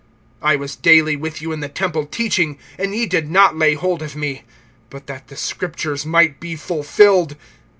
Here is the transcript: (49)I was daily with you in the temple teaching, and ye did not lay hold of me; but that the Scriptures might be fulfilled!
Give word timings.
(49)I 0.41 0.57
was 0.57 0.75
daily 0.75 1.15
with 1.15 1.43
you 1.43 1.51
in 1.51 1.59
the 1.59 1.69
temple 1.69 2.07
teaching, 2.07 2.57
and 2.79 2.95
ye 2.95 3.05
did 3.05 3.29
not 3.29 3.55
lay 3.55 3.75
hold 3.75 4.01
of 4.01 4.15
me; 4.15 4.41
but 4.89 5.05
that 5.05 5.27
the 5.27 5.35
Scriptures 5.37 6.07
might 6.07 6.39
be 6.39 6.55
fulfilled! 6.55 7.35